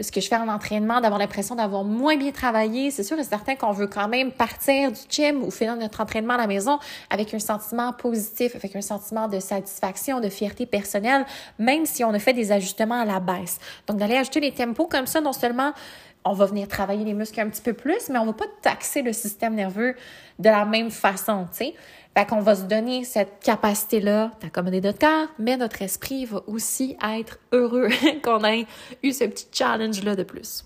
ce 0.00 0.10
que 0.10 0.20
je 0.20 0.28
fais 0.28 0.36
en 0.36 0.48
entraînement, 0.48 1.00
d'avoir 1.00 1.18
l'impression 1.18 1.54
d'avoir 1.54 1.84
moins 1.84 2.16
bien 2.16 2.32
travaillé. 2.32 2.90
C'est 2.90 3.02
sûr 3.02 3.18
et 3.18 3.24
certain 3.24 3.54
qu'on 3.54 3.72
veut 3.72 3.86
quand 3.86 4.08
même 4.08 4.32
partir 4.32 4.90
du 4.92 5.00
gym 5.08 5.42
ou 5.44 5.50
finir 5.50 5.76
notre 5.76 6.00
entraînement 6.00 6.34
à 6.34 6.38
la 6.38 6.46
maison 6.46 6.78
avec 7.10 7.34
un 7.34 7.38
sentiment 7.38 7.92
positif, 7.92 8.56
avec 8.56 8.74
un 8.76 8.80
sentiment 8.80 9.28
de 9.28 9.40
satisfaction, 9.40 10.20
de 10.20 10.28
fierté 10.28 10.66
personnelle, 10.66 11.26
même 11.58 11.86
si 11.86 12.04
on 12.04 12.14
a 12.14 12.18
fait 12.18 12.32
des 12.32 12.52
ajustements 12.52 13.00
à 13.00 13.04
la 13.04 13.20
baisse. 13.20 13.58
Donc, 13.86 13.98
d'aller 13.98 14.16
ajouter 14.16 14.40
les 14.40 14.52
tempos 14.52 14.86
comme 14.86 15.06
ça, 15.06 15.20
non 15.20 15.32
seulement 15.32 15.72
on 16.28 16.32
va 16.32 16.46
venir 16.46 16.68
travailler 16.68 17.04
les 17.04 17.14
muscles 17.14 17.40
un 17.40 17.48
petit 17.48 17.62
peu 17.62 17.72
plus, 17.72 18.08
mais 18.10 18.18
on 18.18 18.26
va 18.26 18.32
pas 18.32 18.46
taxer 18.62 19.02
le 19.02 19.12
système 19.12 19.54
nerveux 19.54 19.94
de 20.38 20.48
la 20.48 20.64
même 20.64 20.90
façon, 20.90 21.46
tu 21.50 21.58
sais. 21.58 21.74
Qu'on 22.28 22.40
va 22.40 22.56
se 22.56 22.62
donner 22.62 23.04
cette 23.04 23.38
capacité-là 23.44 24.32
d'accommoder 24.40 24.80
notre 24.80 24.98
corps, 24.98 25.28
mais 25.38 25.56
notre 25.56 25.82
esprit 25.82 26.24
va 26.24 26.42
aussi 26.48 26.96
être 27.00 27.38
heureux 27.52 27.90
qu'on 28.24 28.42
ait 28.44 28.66
eu 29.04 29.12
ce 29.12 29.22
petit 29.22 29.46
challenge-là 29.52 30.16
de 30.16 30.24
plus. 30.24 30.64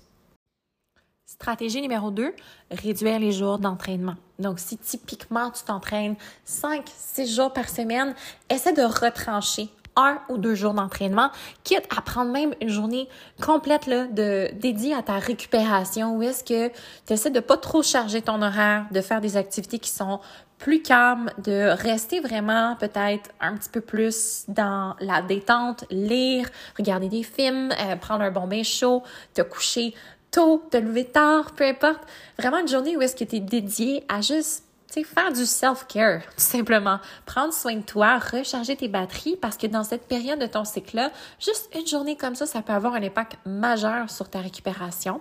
Stratégie 1.26 1.82
numéro 1.82 2.10
2, 2.10 2.34
réduire 2.70 3.18
les 3.18 3.32
jours 3.32 3.58
d'entraînement. 3.58 4.14
Donc, 4.38 4.60
si 4.60 4.78
typiquement 4.78 5.50
tu 5.50 5.62
t'entraînes 5.64 6.16
5-6 6.48 7.34
jours 7.34 7.52
par 7.52 7.68
semaine, 7.68 8.14
essaie 8.48 8.72
de 8.72 8.82
retrancher 8.82 9.68
un 9.96 10.18
ou 10.28 10.38
deux 10.38 10.54
jours 10.54 10.74
d'entraînement, 10.74 11.30
quitte 11.64 11.86
à 11.96 12.00
prendre 12.00 12.30
même 12.30 12.54
une 12.60 12.68
journée 12.68 13.08
complète 13.40 13.86
là, 13.86 14.06
de, 14.06 14.50
dédiée 14.54 14.94
à 14.94 15.02
ta 15.02 15.18
récupération, 15.18 16.16
où 16.16 16.22
est-ce 16.22 16.44
que 16.44 16.68
tu 17.06 17.12
essaies 17.12 17.30
de 17.30 17.40
pas 17.40 17.56
trop 17.56 17.82
charger 17.82 18.22
ton 18.22 18.42
horaire, 18.42 18.86
de 18.90 19.00
faire 19.00 19.20
des 19.20 19.36
activités 19.36 19.78
qui 19.78 19.90
sont 19.90 20.20
plus 20.58 20.80
calmes, 20.80 21.30
de 21.38 21.70
rester 21.70 22.20
vraiment 22.20 22.76
peut-être 22.76 23.30
un 23.40 23.56
petit 23.56 23.68
peu 23.68 23.80
plus 23.80 24.44
dans 24.46 24.94
la 25.00 25.20
détente, 25.20 25.84
lire, 25.90 26.48
regarder 26.78 27.08
des 27.08 27.24
films, 27.24 27.72
euh, 27.72 27.96
prendre 27.96 28.22
un 28.22 28.30
bon 28.30 28.46
bain 28.46 28.62
chaud, 28.62 29.02
te 29.34 29.42
coucher 29.42 29.92
tôt, 30.30 30.62
te 30.70 30.76
lever 30.76 31.04
tard, 31.04 31.52
peu 31.56 31.64
importe. 31.64 32.00
Vraiment 32.38 32.58
une 32.58 32.68
journée 32.68 32.96
où 32.96 33.02
est-ce 33.02 33.16
que 33.16 33.24
tu 33.24 33.36
es 33.36 33.40
dédié 33.40 34.04
à 34.08 34.20
juste 34.20 34.64
sais, 34.92 35.04
faire 35.04 35.32
du 35.32 35.46
self-care, 35.46 36.22
tout 36.36 36.42
simplement. 36.42 36.98
Prendre 37.26 37.52
soin 37.52 37.76
de 37.76 37.82
toi, 37.82 38.18
recharger 38.18 38.76
tes 38.76 38.88
batteries 38.88 39.36
parce 39.36 39.56
que 39.56 39.66
dans 39.66 39.84
cette 39.84 40.06
période 40.06 40.38
de 40.38 40.46
ton 40.46 40.64
cycle-là, 40.64 41.10
juste 41.40 41.68
une 41.74 41.86
journée 41.86 42.16
comme 42.16 42.34
ça, 42.34 42.46
ça 42.46 42.62
peut 42.62 42.72
avoir 42.72 42.94
un 42.94 43.02
impact 43.02 43.38
majeur 43.46 44.10
sur 44.10 44.28
ta 44.28 44.40
récupération. 44.40 45.20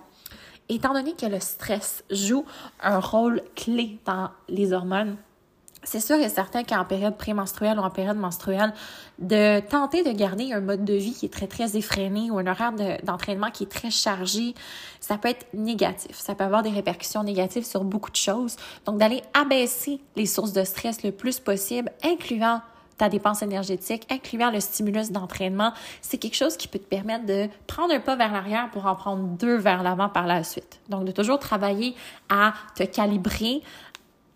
Étant 0.68 0.92
donné 0.94 1.14
que 1.14 1.26
le 1.26 1.40
stress 1.40 2.04
joue 2.10 2.44
un 2.80 2.98
rôle 2.98 3.42
clé 3.56 3.98
dans 4.04 4.30
les 4.48 4.72
hormones, 4.72 5.16
c'est 5.84 6.00
sûr 6.00 6.16
et 6.16 6.28
certain 6.28 6.62
qu'en 6.62 6.84
période 6.84 7.16
prémenstruelle 7.16 7.78
ou 7.78 7.82
en 7.82 7.90
période 7.90 8.16
menstruelle, 8.16 8.72
de 9.18 9.60
tenter 9.60 10.02
de 10.02 10.12
garder 10.12 10.52
un 10.52 10.60
mode 10.60 10.84
de 10.84 10.94
vie 10.94 11.12
qui 11.12 11.26
est 11.26 11.32
très, 11.32 11.46
très 11.46 11.76
effréné 11.76 12.30
ou 12.30 12.38
un 12.38 12.46
horaire 12.46 12.72
d'entraînement 13.02 13.50
qui 13.50 13.64
est 13.64 13.70
très 13.70 13.90
chargé, 13.90 14.54
ça 15.00 15.18
peut 15.18 15.28
être 15.28 15.46
négatif. 15.52 16.16
Ça 16.16 16.34
peut 16.34 16.44
avoir 16.44 16.62
des 16.62 16.70
répercussions 16.70 17.24
négatives 17.24 17.64
sur 17.64 17.84
beaucoup 17.84 18.10
de 18.10 18.16
choses. 18.16 18.56
Donc, 18.86 18.98
d'aller 18.98 19.22
abaisser 19.34 20.00
les 20.16 20.26
sources 20.26 20.52
de 20.52 20.64
stress 20.64 21.02
le 21.02 21.10
plus 21.10 21.40
possible, 21.40 21.90
incluant 22.04 22.60
ta 22.98 23.08
dépense 23.08 23.42
énergétique, 23.42 24.06
incluant 24.10 24.50
le 24.50 24.60
stimulus 24.60 25.10
d'entraînement, 25.10 25.72
c'est 26.02 26.18
quelque 26.18 26.36
chose 26.36 26.56
qui 26.56 26.68
peut 26.68 26.78
te 26.78 26.84
permettre 26.84 27.26
de 27.26 27.48
prendre 27.66 27.92
un 27.92 27.98
pas 27.98 28.14
vers 28.14 28.32
l'arrière 28.32 28.70
pour 28.70 28.86
en 28.86 28.94
prendre 28.94 29.22
deux 29.22 29.56
vers 29.56 29.82
l'avant 29.82 30.08
par 30.08 30.26
la 30.26 30.44
suite. 30.44 30.80
Donc, 30.88 31.04
de 31.04 31.10
toujours 31.10 31.40
travailler 31.40 31.96
à 32.28 32.52
te 32.76 32.84
calibrer, 32.84 33.62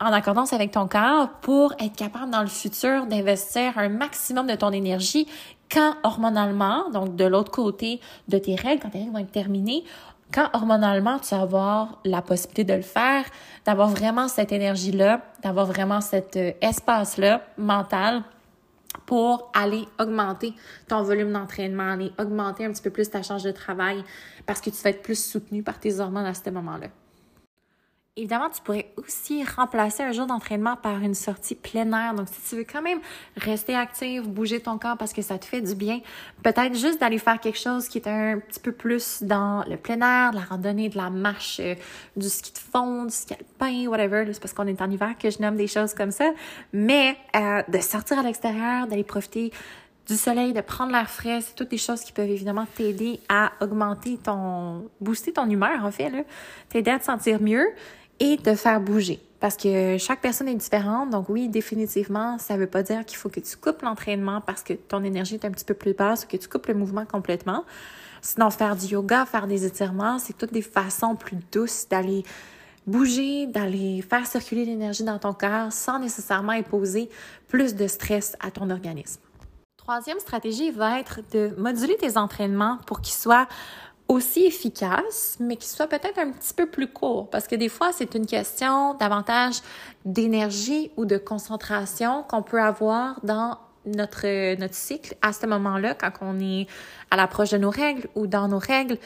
en 0.01 0.13
accordance 0.13 0.53
avec 0.53 0.73
ton 0.73 0.87
corps 0.89 1.31
pour 1.41 1.73
être 1.81 1.97
capable 1.97 2.31
dans 2.31 2.43
le 2.43 2.49
futur 2.49 3.07
d'investir 3.07 3.79
un 3.79 3.89
maximum 3.89 4.47
de 4.47 4.55
ton 4.55 4.71
énergie 4.71 5.27
quand 5.73 5.95
hormonalement, 6.05 6.91
donc 6.91 7.17
de 7.17 7.25
l'autre 7.25 7.51
côté 7.51 8.01
de 8.29 8.39
tes 8.39 8.55
règles, 8.55 8.83
quand 8.83 8.91
tes 8.91 8.99
règles 8.99 9.13
vont 9.13 9.19
être 9.19 9.33
terminées, 9.33 9.85
quand 10.33 10.49
hormonalement 10.53 11.19
tu 11.19 11.35
vas 11.35 11.43
avoir 11.43 11.99
la 12.05 12.23
possibilité 12.23 12.65
de 12.65 12.75
le 12.75 12.83
faire, 12.83 13.25
d'avoir 13.65 13.89
vraiment 13.89 14.29
cette 14.29 14.53
énergie-là, 14.53 15.23
d'avoir 15.43 15.67
vraiment 15.67 16.01
cet 16.01 16.37
euh, 16.37 16.53
espace-là 16.61 17.43
mental 17.57 18.23
pour 19.07 19.51
aller 19.55 19.85
augmenter 20.01 20.55
ton 20.89 21.03
volume 21.03 21.33
d'entraînement, 21.33 21.93
aller 21.93 22.13
augmenter 22.19 22.65
un 22.65 22.73
petit 22.73 22.83
peu 22.83 22.91
plus 22.91 23.11
ta 23.11 23.23
charge 23.23 23.45
de 23.45 23.53
travail 23.53 24.03
parce 24.47 24.61
que 24.61 24.71
tu 24.71 24.77
vas 24.83 24.91
être 24.91 25.03
plus 25.03 25.23
soutenu 25.23 25.63
par 25.63 25.79
tes 25.79 26.01
hormones 26.01 26.27
à 26.27 26.35
ce 26.35 26.51
moment-là. 26.51 26.89
Évidemment, 28.19 28.49
tu 28.49 28.63
pourrais 28.63 28.91
aussi 28.97 29.45
remplacer 29.45 30.03
un 30.03 30.13
jour 30.13 30.25
d'entraînement 30.25 30.75
par 30.75 31.03
une 31.03 31.15
sortie 31.15 31.55
plein 31.55 31.93
air. 31.93 32.15
Donc, 32.15 32.29
si 32.33 32.49
tu 32.49 32.57
veux 32.57 32.65
quand 32.65 32.81
même 32.81 33.01
rester 33.37 33.77
active, 33.77 34.27
bouger 34.27 34.59
ton 34.59 34.79
corps 34.79 34.97
parce 34.97 35.13
que 35.13 35.21
ça 35.21 35.37
te 35.37 35.45
fait 35.45 35.61
du 35.61 35.75
bien, 35.75 36.01
peut-être 36.43 36.75
juste 36.75 36.99
d'aller 36.99 37.19
faire 37.19 37.39
quelque 37.39 37.59
chose 37.59 37.89
qui 37.89 37.99
est 37.99 38.09
un 38.09 38.39
petit 38.39 38.59
peu 38.59 38.73
plus 38.73 39.23
dans 39.23 39.65
le 39.69 39.77
plein 39.77 40.01
air, 40.01 40.31
de 40.31 40.37
la 40.37 40.45
randonnée, 40.45 40.89
de 40.89 40.97
la 40.97 41.11
marche, 41.11 41.61
euh, 41.61 41.75
du 42.17 42.31
ski 42.31 42.55
de 42.55 42.59
fond, 42.59 43.05
du 43.05 43.13
ski 43.13 43.35
alpin, 43.35 43.87
whatever. 43.87 44.25
C'est 44.33 44.41
parce 44.41 44.55
qu'on 44.55 44.67
est 44.67 44.81
en 44.81 44.91
hiver 44.91 45.15
que 45.19 45.29
je 45.29 45.43
nomme 45.43 45.57
des 45.57 45.67
choses 45.67 45.93
comme 45.93 46.11
ça. 46.11 46.33
Mais 46.73 47.19
euh, 47.37 47.63
de 47.69 47.81
sortir 47.81 48.19
à 48.19 48.23
l'extérieur, 48.23 48.87
d'aller 48.87 49.05
profiter 49.05 49.53
du 50.09 50.17
soleil, 50.17 50.55
de 50.55 50.63
prendre 50.63 50.93
l'air 50.93 51.11
frais, 51.11 51.43
c'est 51.43 51.55
toutes 51.55 51.71
des 51.71 51.79
choses 51.79 52.01
qui 52.01 52.13
peuvent 52.13 52.31
évidemment 52.31 52.67
t'aider 52.77 53.21
à 53.29 53.53
augmenter 53.61 54.17
ton, 54.17 54.89
booster 55.03 55.35
ton 55.35 55.51
humeur 55.51 55.85
en 55.85 55.91
fait, 55.91 56.09
là, 56.09 56.23
t'aider 56.71 56.93
à 56.93 56.99
te 56.99 57.05
sentir 57.05 57.43
mieux 57.43 57.67
et 58.21 58.37
te 58.37 58.55
faire 58.55 58.81
bouger. 58.81 59.21
Parce 59.41 59.57
que 59.57 59.99
chaque 59.99 60.21
personne 60.21 60.49
est 60.49 60.55
différente. 60.55 61.11
Donc 61.11 61.29
oui, 61.29 61.49
définitivement, 61.49 62.39
ça 62.39 62.55
ne 62.55 62.61
veut 62.61 62.67
pas 62.67 62.83
dire 62.83 63.05
qu'il 63.05 63.19
faut 63.19 63.29
que 63.29 63.41
tu 63.41 63.57
coupes 63.57 63.83
l'entraînement 63.83 64.41
parce 64.41 64.63
que 64.63 64.73
ton 64.73 65.05
énergie 65.05 65.35
est 65.35 65.45
un 65.45 65.51
petit 65.51 65.65
peu 65.65 65.75
plus 65.75 65.93
basse 65.93 66.25
ou 66.25 66.27
que 66.27 66.37
tu 66.37 66.49
coupes 66.49 66.67
le 66.67 66.75
mouvement 66.75 67.05
complètement. 67.05 67.65
Sinon, 68.23 68.51
faire 68.51 68.77
du 68.77 68.87
yoga, 68.87 69.27
faire 69.27 69.47
des 69.47 69.67
étirements, 69.67 70.19
c'est 70.19 70.37
toutes 70.37 70.53
des 70.53 70.63
façons 70.63 71.15
plus 71.17 71.37
douces 71.53 71.87
d'aller 71.89 72.25
bouger, 72.87 73.47
d'aller 73.47 74.03
faire 74.03 74.27
circuler 74.27 74.65
l'énergie 74.65 75.05
dans 75.05 75.19
ton 75.19 75.33
corps 75.33 75.73
sans 75.73 75.99
nécessairement 75.99 76.53
imposer 76.53 77.11
plus 77.49 77.75
de 77.75 77.87
stress 77.87 78.37
à 78.41 78.51
ton 78.51 78.71
organisme. 78.71 79.21
Troisième 79.77 80.19
stratégie 80.19 80.73
va 80.73 80.99
être 80.99 81.21
de 81.33 81.55
moduler 81.59 81.97
tes 81.97 82.17
entraînements 82.17 82.79
pour 82.87 83.01
qu'ils 83.01 83.15
soient 83.15 83.47
aussi 84.09 84.45
efficace, 84.45 85.37
mais 85.41 85.57
qui 85.57 85.69
soit 85.69 85.89
peut-être 85.89 86.19
un 86.19 86.31
petit 86.31 86.55
peu 86.55 86.67
plus 86.67 86.87
court, 86.87 87.29
parce 87.29 87.49
que 87.49 87.57
des 87.57 87.69
fois, 87.69 87.91
c'est 87.93 88.15
une 88.15 88.27
question 88.27 88.95
davantage 88.95 89.57
d'énergie 90.05 90.91
ou 90.97 91.05
de 91.05 91.17
concentration 91.17 92.23
qu'on 92.23 92.43
peut 92.43 92.61
avoir 92.61 93.19
dans 93.25 93.59
notre, 93.85 94.55
notre 94.57 94.75
cycle 94.75 95.17
à 95.23 95.33
ce 95.33 95.47
moment-là, 95.47 95.95
quand 95.95 96.11
on 96.21 96.39
est 96.41 96.67
à 97.11 97.17
l'approche 97.17 97.51
de 97.51 97.59
nos 97.59 97.71
règles 97.71 98.09
ou 98.15 98.27
dans 98.27 98.49
nos 98.49 98.59
règles. 98.59 98.99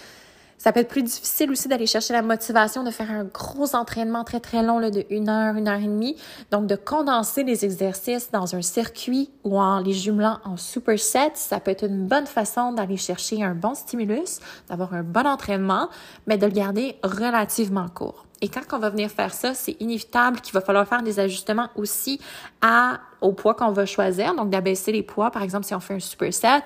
Ça 0.60 0.72
peut 0.72 0.80
être 0.80 0.90
plus 0.90 1.02
difficile 1.02 1.50
aussi 1.50 1.68
d'aller 1.68 1.86
chercher 1.86 2.12
la 2.12 2.20
motivation 2.20 2.84
de 2.84 2.90
faire 2.90 3.10
un 3.10 3.24
gros 3.24 3.74
entraînement 3.74 4.24
très 4.24 4.40
très 4.40 4.62
long 4.62 4.78
là, 4.78 4.90
de 4.90 5.06
une 5.08 5.30
heure, 5.30 5.56
une 5.56 5.68
heure 5.68 5.80
et 5.80 5.86
demie. 5.86 6.16
Donc 6.50 6.66
de 6.66 6.76
condenser 6.76 7.44
les 7.44 7.64
exercices 7.64 8.30
dans 8.30 8.54
un 8.54 8.60
circuit 8.60 9.30
ou 9.42 9.58
en 9.58 9.78
les 9.80 9.94
jumelant 9.94 10.38
en 10.44 10.58
supersets, 10.58 11.32
ça 11.36 11.60
peut 11.60 11.70
être 11.70 11.86
une 11.86 12.06
bonne 12.06 12.26
façon 12.26 12.72
d'aller 12.72 12.98
chercher 12.98 13.42
un 13.42 13.54
bon 13.54 13.74
stimulus, 13.74 14.40
d'avoir 14.68 14.92
un 14.92 15.02
bon 15.02 15.26
entraînement, 15.26 15.88
mais 16.26 16.36
de 16.36 16.44
le 16.44 16.52
garder 16.52 16.96
relativement 17.02 17.88
court. 17.88 18.26
Et 18.42 18.50
quand 18.50 18.60
on 18.72 18.78
va 18.78 18.90
venir 18.90 19.10
faire 19.10 19.32
ça, 19.32 19.54
c'est 19.54 19.80
inévitable 19.80 20.42
qu'il 20.42 20.52
va 20.52 20.60
falloir 20.60 20.86
faire 20.86 21.02
des 21.02 21.20
ajustements 21.20 21.68
aussi 21.74 22.20
à, 22.60 23.00
au 23.22 23.32
poids 23.32 23.54
qu'on 23.54 23.72
va 23.72 23.86
choisir. 23.86 24.34
Donc, 24.34 24.50
d'abaisser 24.50 24.92
les 24.92 25.02
poids, 25.02 25.30
par 25.30 25.42
exemple, 25.42 25.66
si 25.66 25.74
on 25.74 25.80
fait 25.80 25.94
un 25.94 26.00
superset, 26.00 26.62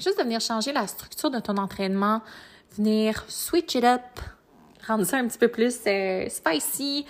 juste 0.00 0.18
de 0.18 0.24
venir 0.24 0.40
changer 0.40 0.72
la 0.72 0.86
structure 0.86 1.30
de 1.30 1.38
ton 1.38 1.56
entraînement, 1.56 2.22
venir 2.76 3.24
switch 3.28 3.74
it 3.74 3.84
up, 3.84 4.00
rendre 4.86 5.04
ça 5.04 5.18
un 5.18 5.26
petit 5.26 5.38
peu 5.38 5.48
plus 5.48 5.78
euh, 5.86 6.28
spicy, 6.28 7.06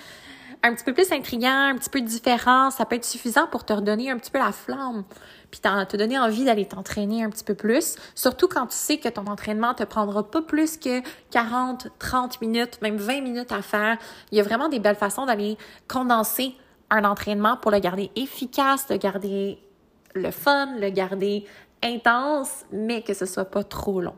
un 0.63 0.75
petit 0.75 0.85
peu 0.85 0.95
plus 0.95 1.13
intriguant, 1.13 1.69
un 1.69 1.77
petit 1.77 1.91
peu 1.91 2.01
différent, 2.01 2.71
ça 2.71 2.85
peut 2.85 2.97
être 2.97 3.05
suffisant 3.05 3.47
pour 3.47 3.65
te 3.65 3.73
redonner 3.73 4.11
un 4.11 4.19
petit 4.19 4.31
peu 4.31 4.39
la 4.39 4.53
flamme, 4.53 5.05
puis 5.51 5.61
te 5.61 5.97
donner 5.97 6.19
envie 6.19 6.45
d'aller 6.45 6.67
t'entraîner 6.67 7.23
un 7.23 7.31
petit 7.31 7.45
peu 7.45 7.55
plus, 7.55 7.97
surtout 8.15 8.49
quand 8.49 8.67
tu 8.67 8.77
sais 8.77 8.99
que 8.99 9.09
ton 9.09 9.27
entraînement 9.27 9.75
te 9.75 9.85
prendra 9.85 10.29
pas 10.29 10.43
plus 10.43 10.77
que 10.79 11.03
40, 11.31 11.89
30 11.99 12.41
minutes, 12.41 12.81
même 12.83 12.97
20 12.97 13.21
minutes 13.21 13.53
à 13.53 13.63
faire. 13.63 13.99
Il 14.33 14.39
y 14.39 14.41
a 14.41 14.45
vraiment 14.45 14.69
des 14.69 14.79
belles 14.79 14.97
façons 14.97 15.27
d'aller 15.27 15.59
condenser 15.87 16.55
un 16.91 17.05
entraînement 17.05 17.57
pour 17.57 17.71
le 17.71 17.79
garder 17.79 18.11
efficace, 18.17 18.87
le 18.89 18.97
garder 18.97 19.59
le 20.15 20.31
fun, 20.31 20.77
le 20.79 20.91
garder 20.91 21.45
intense, 21.85 22.65
mais 22.73 23.03
que 23.03 23.15
ce 23.15 23.27
soit 23.27 23.45
pas 23.45 23.63
trop 23.63 24.01
long. 24.01 24.17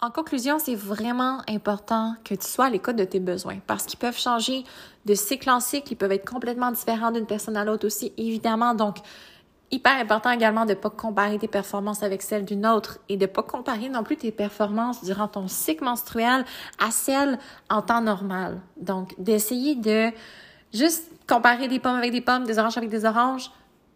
En 0.00 0.10
conclusion, 0.10 0.58
c'est 0.58 0.74
vraiment 0.74 1.38
important 1.48 2.14
que 2.24 2.34
tu 2.34 2.46
sois 2.46 2.66
à 2.66 2.70
l'écoute 2.70 2.96
de 2.96 3.04
tes 3.04 3.20
besoins 3.20 3.58
parce 3.66 3.86
qu'ils 3.86 3.98
peuvent 3.98 4.18
changer 4.18 4.64
de 5.06 5.14
cycle 5.14 5.48
en 5.48 5.60
cycle, 5.60 5.92
ils 5.92 5.96
peuvent 5.96 6.12
être 6.12 6.28
complètement 6.28 6.72
différents 6.72 7.10
d'une 7.10 7.26
personne 7.26 7.56
à 7.56 7.64
l'autre 7.64 7.86
aussi, 7.86 8.12
évidemment. 8.18 8.74
Donc, 8.74 8.96
hyper 9.70 9.96
important 9.96 10.30
également 10.30 10.66
de 10.66 10.70
ne 10.70 10.74
pas 10.74 10.90
comparer 10.90 11.38
tes 11.38 11.48
performances 11.48 12.02
avec 12.02 12.22
celles 12.22 12.44
d'une 12.44 12.66
autre 12.66 12.98
et 13.08 13.16
de 13.16 13.22
ne 13.22 13.26
pas 13.26 13.42
comparer 13.42 13.88
non 13.88 14.02
plus 14.02 14.16
tes 14.16 14.30
performances 14.30 15.02
durant 15.04 15.28
ton 15.28 15.48
cycle 15.48 15.84
menstruel 15.84 16.44
à 16.78 16.90
celles 16.90 17.38
en 17.70 17.80
temps 17.80 18.02
normal. 18.02 18.60
Donc, 18.76 19.14
d'essayer 19.18 19.74
de 19.74 20.10
juste 20.72 21.10
comparer 21.26 21.68
des 21.68 21.78
pommes 21.78 21.96
avec 21.96 22.12
des 22.12 22.20
pommes, 22.20 22.44
des 22.44 22.58
oranges 22.58 22.76
avec 22.76 22.90
des 22.90 23.04
oranges. 23.06 23.50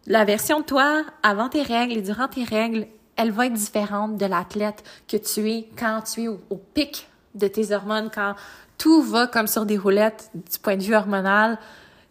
La 0.07 0.25
version 0.25 0.61
de 0.61 0.65
toi 0.65 1.03
avant 1.23 1.49
tes 1.49 1.61
règles 1.61 1.97
et 1.97 2.01
durant 2.01 2.27
tes 2.27 2.43
règles 2.43 2.87
elle 3.19 3.31
va 3.31 3.47
être 3.47 3.53
différente 3.53 4.15
de 4.15 4.25
l'athlète 4.25 4.81
que 5.09 5.17
tu 5.17 5.51
es 5.51 5.69
quand 5.77 6.01
tu 6.03 6.23
es 6.23 6.27
au, 6.29 6.39
pic 6.73 7.09
de 7.35 7.47
tes 7.47 7.73
hormones, 7.73 8.09
quand 8.13 8.33
tout 8.77 9.01
va 9.01 9.27
comme 9.27 9.47
sur 9.47 9.65
des 9.65 9.77
roulettes 9.77 10.31
du 10.33 10.57
point 10.59 10.77
de 10.77 10.83
vue 10.83 10.95
hormonal. 10.95 11.59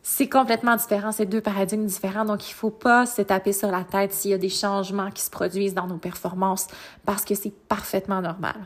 C'est 0.02 0.28
complètement 0.28 0.76
différent, 0.76 1.10
c'est 1.10 1.24
deux 1.24 1.40
paradigmes 1.40 1.86
différents, 1.86 2.26
donc 2.26 2.50
il 2.50 2.52
faut 2.52 2.70
pas 2.70 3.06
se 3.06 3.22
taper 3.22 3.54
sur 3.54 3.70
la 3.70 3.84
tête 3.84 4.12
s'il 4.12 4.32
y 4.32 4.34
a 4.34 4.38
des 4.38 4.50
changements 4.50 5.10
qui 5.10 5.22
se 5.22 5.30
produisent 5.30 5.72
dans 5.72 5.86
nos 5.86 5.96
performances 5.96 6.66
parce 7.06 7.24
que 7.24 7.34
c'est 7.34 7.54
parfaitement 7.68 8.20
normal. 8.20 8.56